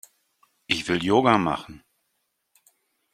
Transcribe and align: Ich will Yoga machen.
Ich 0.65 0.87
will 0.87 1.03
Yoga 1.05 1.37
machen. 1.37 1.83